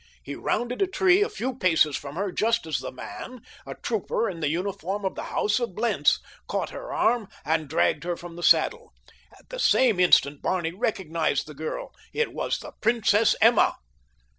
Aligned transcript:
He 0.23 0.33
rounded 0.33 0.81
a 0.81 0.87
tree 0.87 1.21
a 1.21 1.29
few 1.29 1.55
paces 1.55 1.95
from 1.95 2.15
her 2.15 2.31
just 2.31 2.65
as 2.65 2.79
the 2.79 2.91
man—a 2.91 3.75
trooper 3.83 4.27
in 4.27 4.39
the 4.39 4.47
uniform 4.49 5.05
of 5.05 5.13
the 5.13 5.25
house 5.25 5.59
of 5.59 5.75
Blentz—caught 5.75 6.71
her 6.71 6.91
arm 6.91 7.27
and 7.45 7.69
dragged 7.69 8.03
her 8.03 8.17
from 8.17 8.35
the 8.35 8.41
saddle. 8.41 8.93
At 9.37 9.49
the 9.49 9.59
same 9.59 9.99
instant 9.99 10.41
Barney 10.41 10.71
recognized 10.71 11.45
the 11.45 11.53
girl—it 11.53 12.33
was 12.33 12.65
Princess 12.81 13.35
Emma. 13.41 13.75